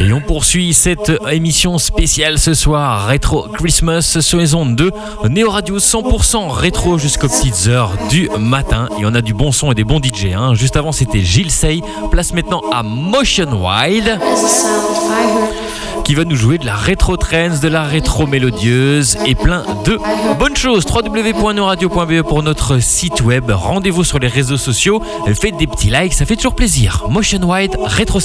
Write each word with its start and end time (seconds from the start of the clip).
Et 0.00 0.12
on 0.12 0.20
poursuit 0.20 0.72
cette 0.74 1.12
émission 1.30 1.78
spéciale 1.78 2.38
ce 2.38 2.54
soir, 2.54 3.06
Rétro 3.06 3.48
Christmas 3.48 4.18
ondes 4.54 4.76
2, 4.76 4.90
Néo 5.28 5.50
Radio 5.50 5.78
100% 5.78 6.48
rétro 6.50 6.98
jusqu'aux 6.98 7.28
petites 7.28 7.66
heures 7.68 7.92
du 8.10 8.28
matin. 8.38 8.88
Et 9.00 9.04
on 9.04 9.14
a 9.14 9.20
du 9.20 9.34
bon 9.34 9.52
son 9.52 9.72
et 9.72 9.74
des 9.74 9.84
bons 9.84 10.00
DJ. 10.00 10.34
Hein. 10.34 10.54
Juste 10.54 10.76
avant, 10.76 10.92
c'était 10.92 11.20
Gilles 11.20 11.50
Sey. 11.50 11.80
Place 12.10 12.32
maintenant 12.32 12.62
à 12.72 12.82
Motion 12.82 13.48
Wild 13.52 14.18
qui 16.08 16.14
va 16.14 16.24
nous 16.24 16.36
jouer 16.36 16.56
de 16.56 16.64
la 16.64 16.74
rétro 16.74 17.18
trance, 17.18 17.60
de 17.60 17.68
la 17.68 17.82
rétro 17.82 18.26
mélodieuse 18.26 19.18
et 19.26 19.34
plein 19.34 19.62
de 19.84 19.98
bonnes 20.38 20.56
choses. 20.56 20.86
www.noradio.be 20.86 22.22
pour 22.22 22.42
notre 22.42 22.78
site 22.78 23.20
web. 23.20 23.50
Rendez-vous 23.50 24.04
sur 24.04 24.18
les 24.18 24.26
réseaux 24.26 24.56
sociaux. 24.56 25.02
Faites 25.34 25.58
des 25.58 25.66
petits 25.66 25.90
likes, 25.90 26.14
ça 26.14 26.24
fait 26.24 26.36
toujours 26.36 26.54
plaisir. 26.54 27.04
Motion 27.10 27.40
Wide 27.42 27.76
Rétro 27.84 28.20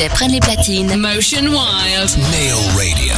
meilleurs 0.00 0.08
DJs 0.08 0.08
prennent 0.14 0.32
les 0.32 0.40
platines. 0.40 0.96
Motion 0.96 1.46
Wild. 1.46 2.16
Neo 2.30 2.58
Radio. 2.76 3.14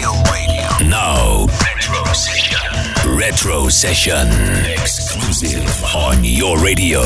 Neo 0.00 0.12
Radio. 0.30 0.88
Now. 0.88 1.46
Retro 1.66 2.14
Session. 2.14 3.16
Retro 3.16 3.68
Session. 3.68 4.28
Exclusive 4.66 5.84
on 5.94 6.24
your 6.24 6.58
radio. 6.58 7.00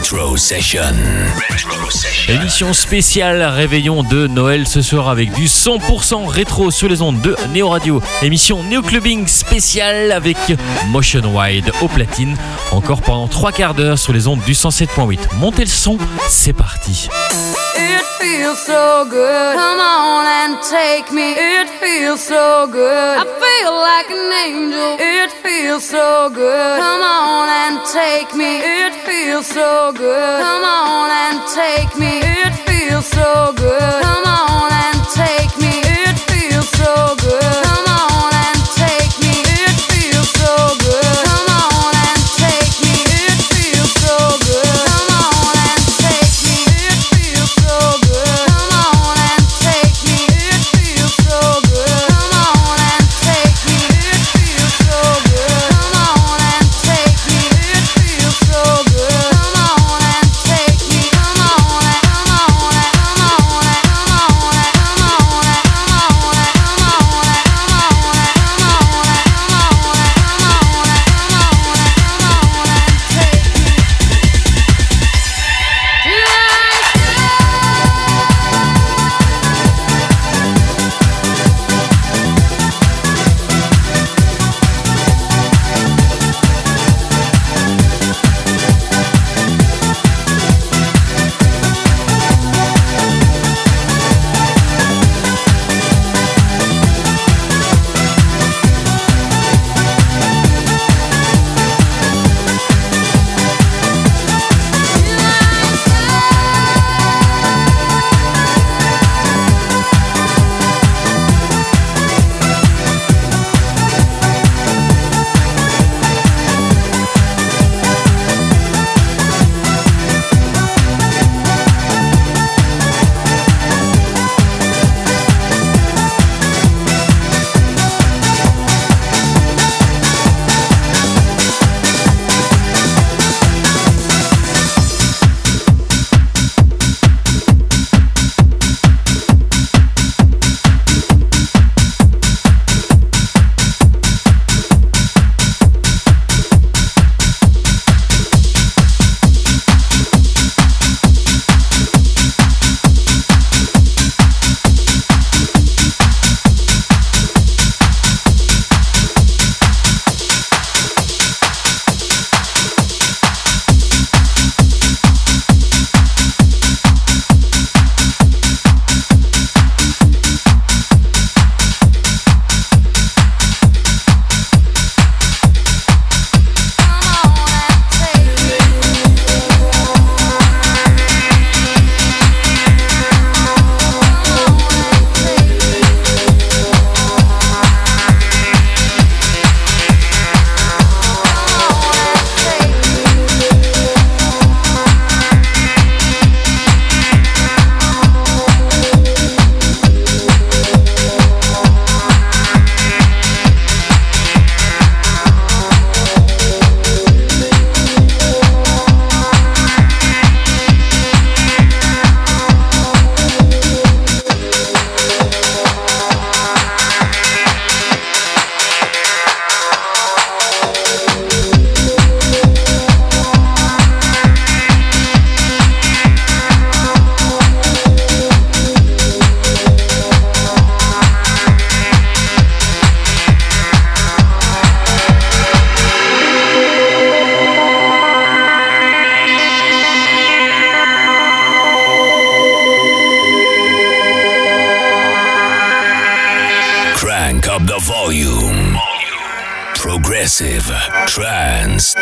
Retro 0.00 0.34
Session. 0.38 0.80
Émission 2.26 2.72
spéciale 2.72 3.42
réveillon 3.42 4.02
de 4.02 4.26
Noël 4.28 4.66
ce 4.66 4.80
soir 4.80 5.10
avec 5.10 5.30
du 5.32 5.44
100% 5.44 6.26
rétro 6.26 6.70
sur 6.70 6.88
les 6.88 7.02
ondes 7.02 7.20
de 7.20 7.36
Néo 7.52 7.68
Radio. 7.68 8.00
Émission 8.22 8.62
Néo 8.62 8.80
Clubbing 8.80 9.26
spéciale 9.26 10.10
avec 10.12 10.38
Motion 10.88 11.36
Wide 11.36 11.70
au 11.82 11.88
platine. 11.88 12.34
Encore 12.70 13.02
pendant 13.02 13.28
trois 13.28 13.52
quarts 13.52 13.74
d'heure 13.74 13.98
sur 13.98 14.14
les 14.14 14.26
ondes 14.26 14.40
du 14.40 14.54
107.8. 14.54 15.18
Montez 15.38 15.64
le 15.64 15.68
son, 15.68 15.98
c'est 16.30 16.54
parti. 16.54 17.10
It 17.76 18.02
feels 18.18 18.56
so 18.56 19.04
good. 19.04 19.54
Come 19.54 19.80
on 19.80 20.24
and 20.24 20.56
take 20.62 21.12
me. 21.12 21.32
It 21.32 21.68
feels 21.78 22.20
so 22.20 22.66
good. 22.66 23.18
I 23.18 23.24
feel 23.38 23.72
like 23.76 24.10
an 24.10 24.32
angel. 24.46 24.96
It 24.98 25.29
feels 25.42 25.84
so 25.84 26.30
good. 26.30 26.78
Come 26.78 27.02
on 27.02 27.48
and 27.48 27.86
take 27.92 28.34
me. 28.34 28.60
It 28.60 28.94
feels 29.06 29.46
so 29.46 29.92
good. 29.92 30.40
Come 30.42 30.64
on 30.64 31.10
and 31.10 31.38
take 31.54 31.96
me. 31.98 32.20
It 32.22 32.54
feels 32.68 33.06
so 33.06 33.52
good. 33.56 34.02
Come 34.02 34.24
on 34.26 34.70
and 34.72 34.98
take 35.14 35.52
me. 35.58 35.59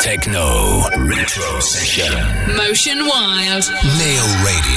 Techno, 0.08 0.88
retro 1.04 1.60
session. 1.60 2.10
Motion 2.56 3.04
Wild. 3.04 3.68
Neo 3.98 4.24
Radio. 4.42 4.67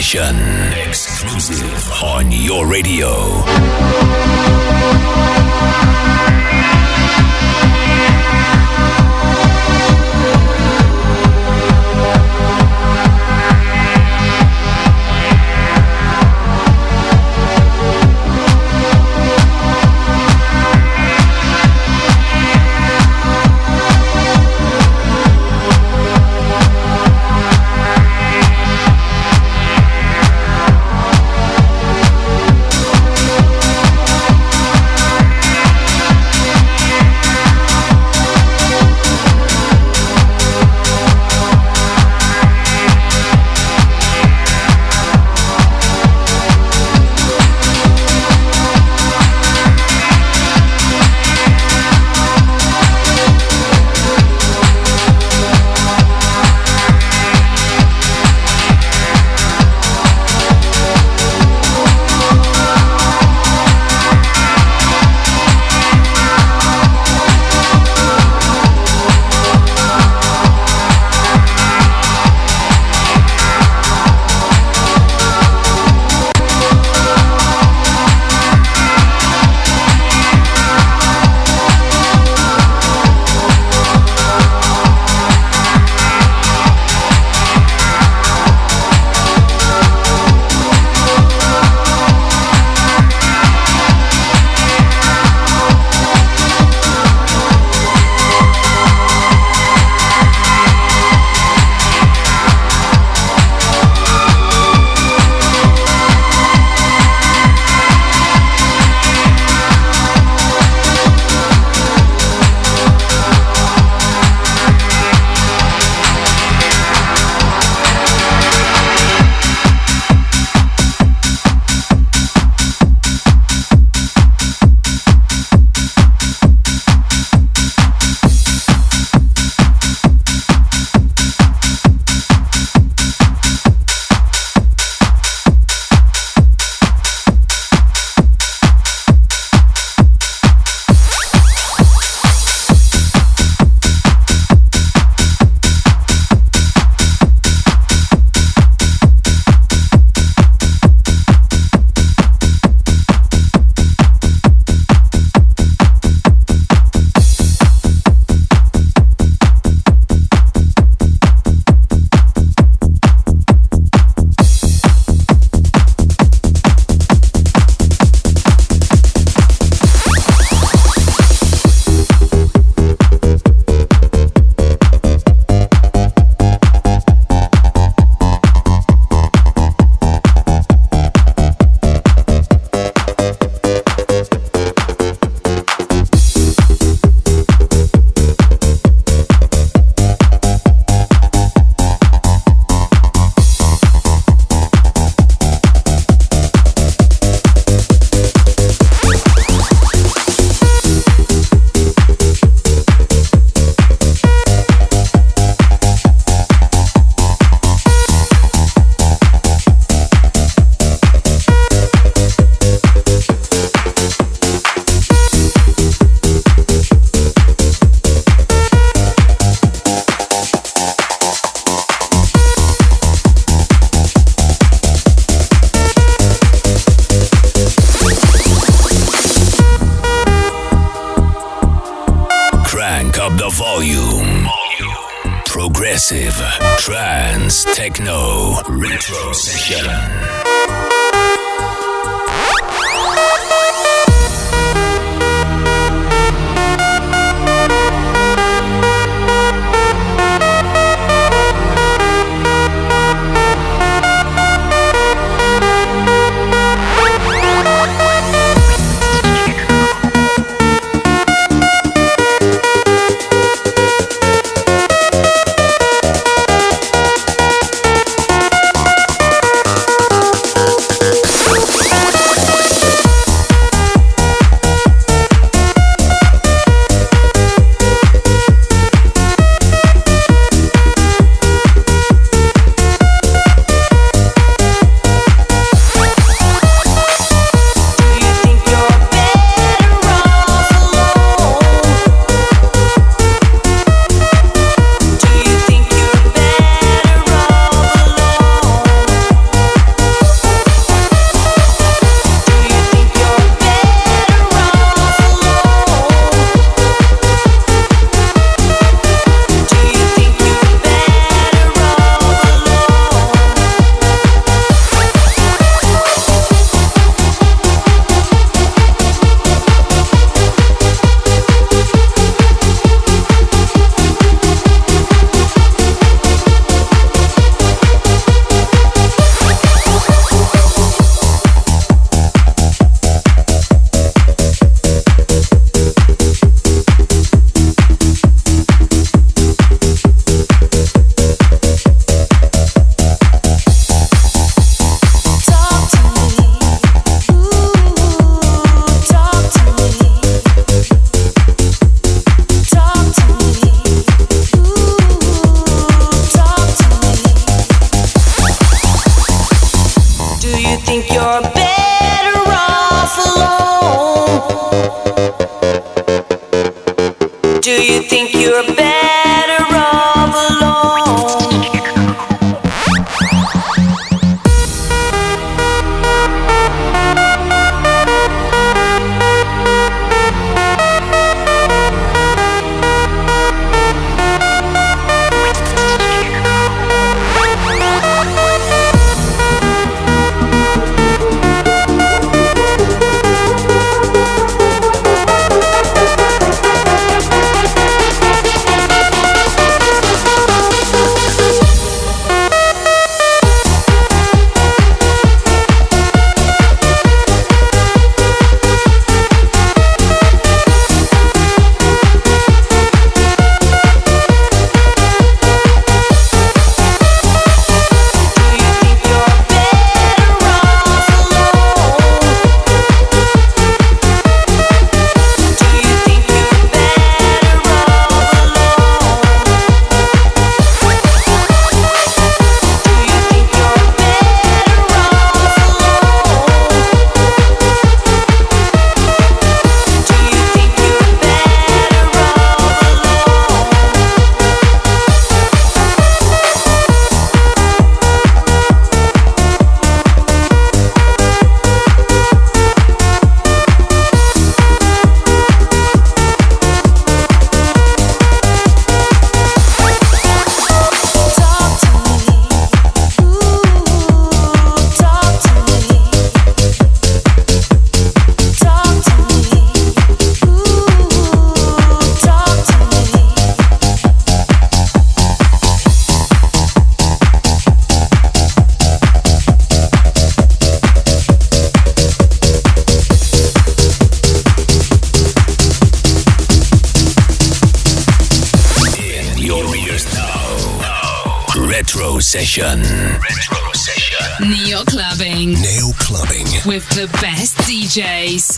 session. 0.00 0.41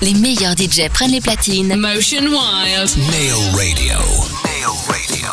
Les 0.03 0.13
meilleurs 0.13 0.53
DJ 0.53 0.91
prennent 0.93 1.13
les 1.13 1.23
platines. 1.23 1.75
Motion 1.75 2.21
Wild. 2.21 2.91
Neo 2.99 3.39
Radio. 3.57 3.97
Neo 4.45 4.75
Radio. 4.87 5.29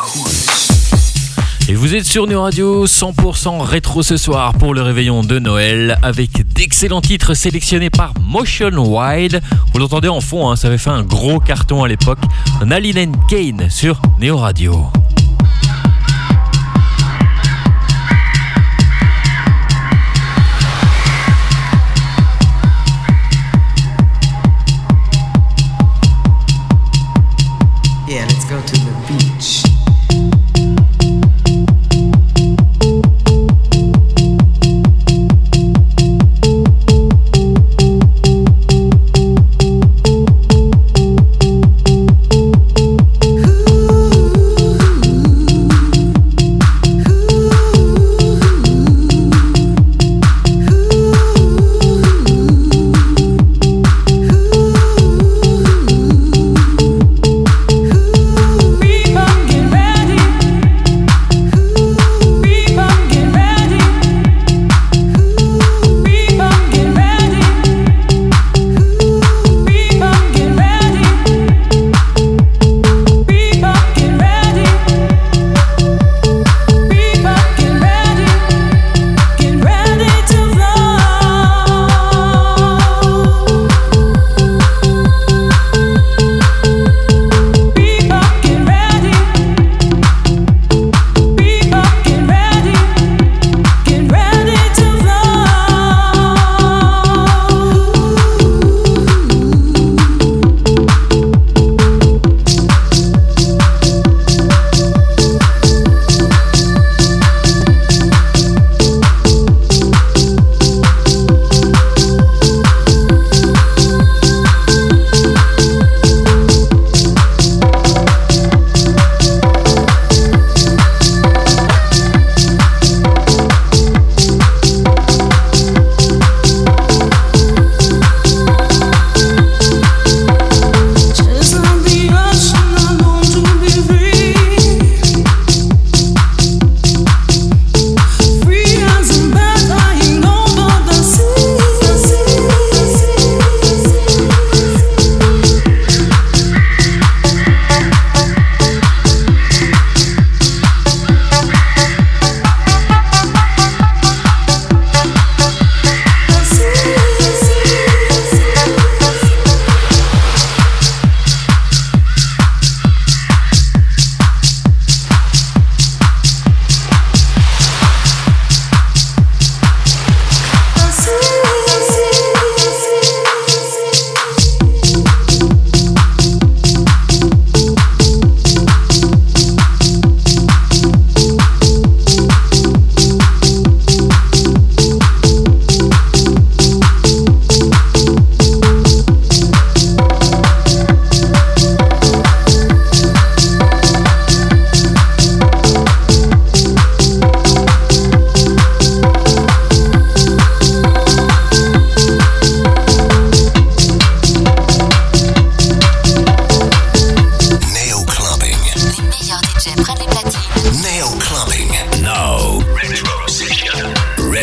Et 1.68 1.74
vous 1.74 1.94
êtes 1.94 2.06
sur 2.06 2.26
Neo 2.26 2.40
Radio 2.40 2.86
100% 2.86 3.60
rétro 3.60 4.02
ce 4.02 4.16
soir 4.16 4.54
pour 4.54 4.72
le 4.72 4.80
réveillon 4.80 5.22
de 5.22 5.38
Noël 5.38 5.98
avec 6.02 6.30
d'excellents 6.54 7.02
titres 7.02 7.34
sélectionnés 7.34 7.90
par 7.90 8.14
Motion 8.22 8.70
Wild. 8.70 9.42
Vous 9.74 9.78
l'entendez 9.78 10.08
en 10.08 10.22
fond, 10.22 10.50
hein, 10.50 10.56
ça 10.56 10.68
avait 10.68 10.78
fait 10.78 10.88
un 10.88 11.02
gros 11.02 11.38
carton 11.38 11.84
à 11.84 11.88
l'époque. 11.88 12.20
Naline 12.64 13.14
Kane 13.28 13.68
sur 13.68 14.00
Neo 14.18 14.38
Radio. 14.38 14.86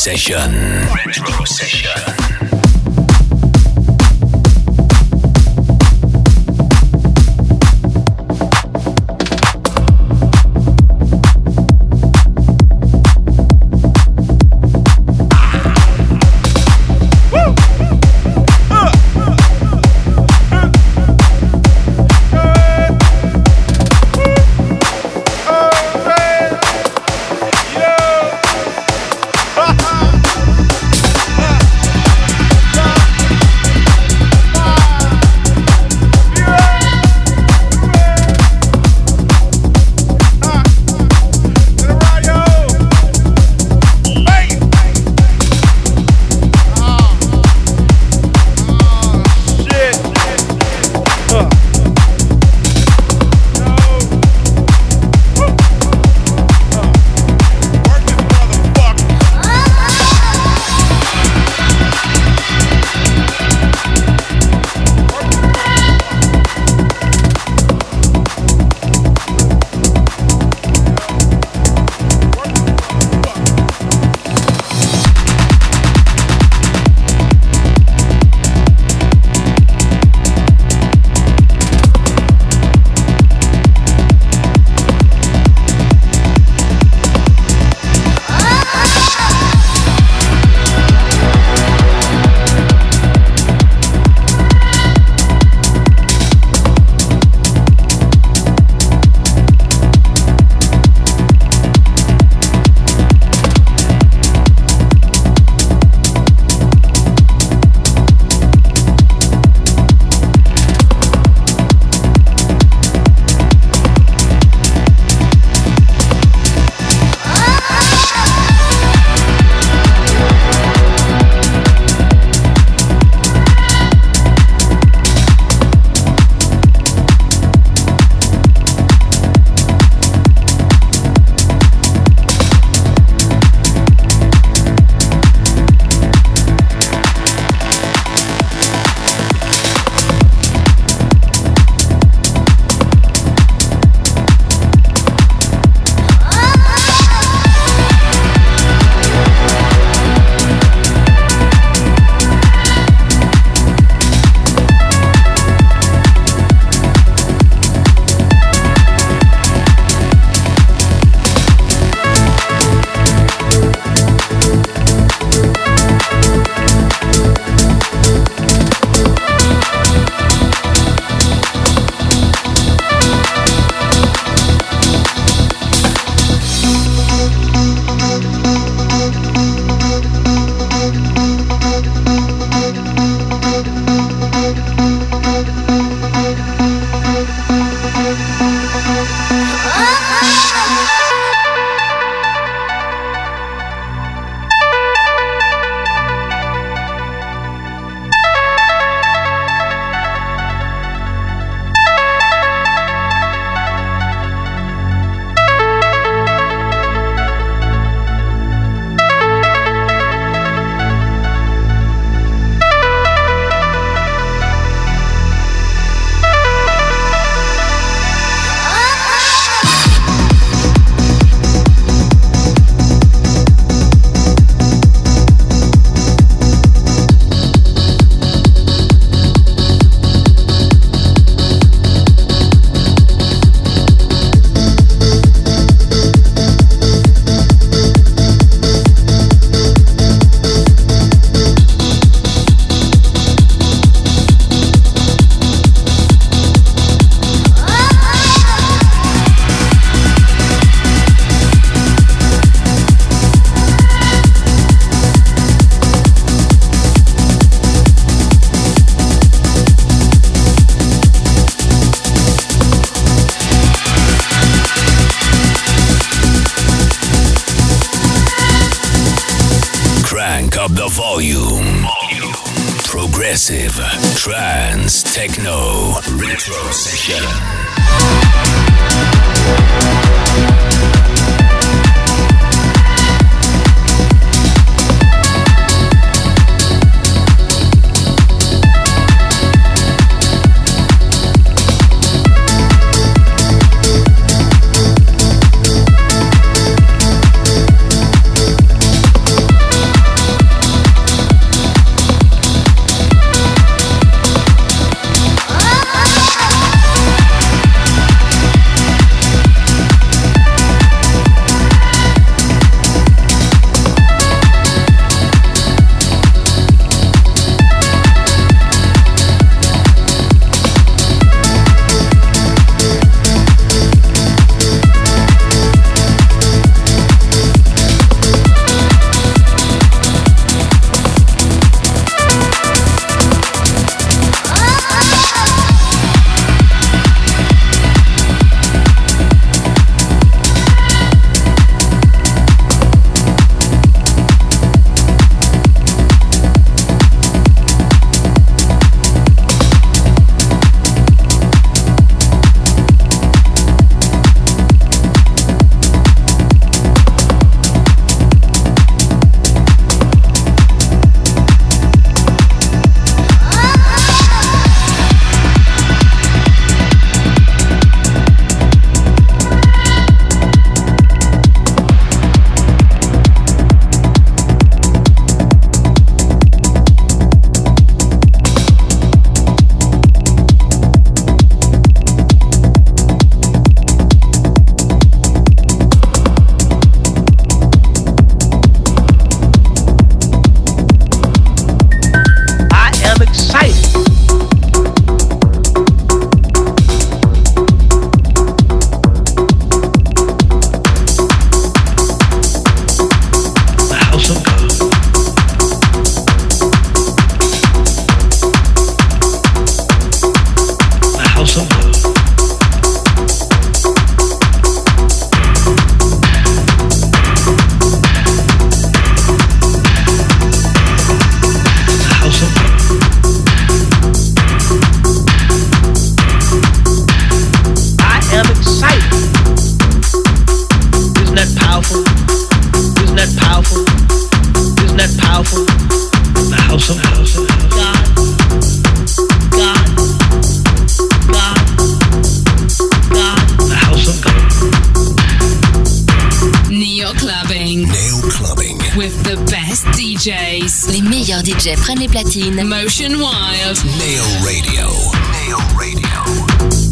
Session. 0.00 0.50
Retro 1.04 1.44
Session. 1.44 2.09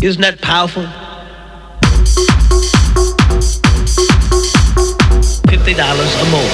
Isn't 0.02 0.20
that 0.20 0.42
powerful? 0.42 0.84
Fifty 5.48 5.72
dollars 5.72 6.12
or 6.20 6.28
more. 6.28 6.52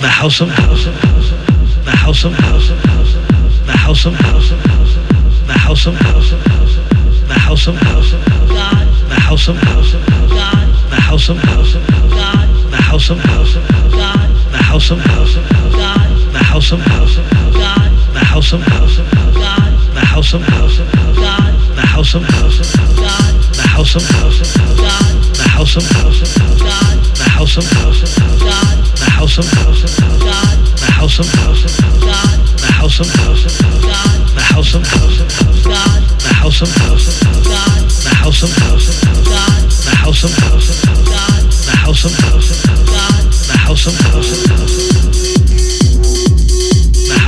The 0.00 0.08
house 0.08 0.40
of 0.42 0.50
house 0.50 0.86
of 0.86 0.94
house 0.94 1.32
of. 1.32 1.84
The 1.86 1.96
house 1.96 2.24
of 2.24 2.32
house 2.32 2.68
of 2.68 2.78
house 2.84 3.14
of. 3.16 3.66
The 3.66 3.72
house 3.72 4.04
of 4.04 4.14
house 4.14 4.50
of 4.50 4.60
house 4.60 4.96
of. 4.96 5.46
The 5.46 5.54
house 5.54 5.86
of 5.86 5.94
house 5.94 6.32
of 6.32 6.40
house 6.44 6.76
of 6.76 6.84
house. 6.92 7.20
The 7.28 7.38
house 7.40 7.66
of 7.66 7.76
house 7.76 8.12
of 8.12 8.20
house. 8.28 8.50
God. 8.50 8.86
The 9.08 9.20
house 9.20 9.48
of 9.48 9.56
house 9.56 9.94
of 9.94 10.02
house. 10.02 10.30
God. 10.30 10.68
The 10.90 11.00
house 11.00 11.28
of 11.30 11.36
house 11.38 11.74
of 11.74 11.82
house. 11.88 12.12
God. 12.12 12.48
The 12.70 12.76
house 12.76 13.08
of 13.10 13.18
house 13.18 13.56
of 13.56 13.62
house. 13.62 13.92
God. 13.94 14.28
The 14.52 14.58
house 14.58 14.90
of 14.90 14.98
house 15.00 15.36
of 15.36 15.44
house. 15.44 15.72
God. 15.72 16.09
The 16.40 16.46
house 16.46 16.72
of 16.72 16.80
house 16.80 17.18
of. 17.18 17.30
God. 17.52 17.92
The 18.14 18.24
house 18.24 18.52
of 18.52 18.62
house 18.62 18.98
of. 18.98 19.10
God. 19.12 19.94
The 19.94 20.00
house 20.00 20.32
of 20.32 20.42
house 20.42 20.78
of. 20.80 21.16
God 21.16 21.50
the 21.74 21.86
house 21.86 22.14
of 22.14 22.22
house 22.22 22.60
of 22.60 22.96
God, 22.96 23.34
the 23.54 23.68
house 23.68 23.94
of 23.96 24.02
house 24.02 24.40
of 24.40 24.78
God, 24.78 25.16
the 25.36 25.44
house 25.44 25.76
of 25.76 25.84
house 25.84 26.22
of 26.22 26.58
God, 26.58 26.96
the 27.16 27.28
house 27.28 27.56
of 27.58 27.64
house 27.64 28.02
of 28.02 28.20
God, 28.40 28.78
the 28.96 29.10
house 29.10 29.38
of 29.38 29.46
house 29.46 29.82
of 29.84 30.00
God, 30.00 30.58
the 30.70 30.90
house 30.90 31.18
of 31.20 31.26
house 31.28 31.64
of 31.64 31.80
God, 31.80 32.38
the 32.56 32.70
house 32.70 33.00
of 33.00 33.10
house 33.10 33.40
of 33.40 33.60
God, 33.60 34.20
the 34.20 34.42
house 34.42 34.72
of 34.72 34.82
house 34.86 35.20
of 35.20 35.28
God, 35.30 36.00
the 36.00 36.32
house 36.32 36.62
of 36.62 36.70
house 36.70 37.08
of 37.08 37.34
God, 37.34 37.80
the 38.00 38.14
house 38.14 38.42
of 38.42 38.52
house 38.52 38.88
of 38.88 39.04
God, 39.04 39.60
the 39.60 39.94
house 39.94 40.22
of 40.22 40.32
house 40.32 40.68
of 40.68 40.88
God, 40.88 41.40
the 41.40 41.76
house 41.76 42.04
of 42.04 42.12
house 42.16 42.50
of 42.50 42.66
God, 42.74 43.24
the 43.32 43.56
house 43.56 43.86
of 43.86 43.94
house 44.00 44.32
of 44.32 44.48
the 44.48 45.29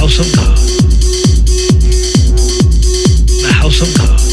house 0.03 0.19
of 0.19 0.35
God, 0.35 0.57
the 3.41 3.53
house 3.53 3.81
of 3.83 3.97
God. 3.97 4.32